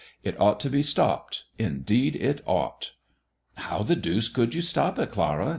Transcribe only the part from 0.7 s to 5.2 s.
be stopped; indeed, it ought." "How the deuce would you stop it,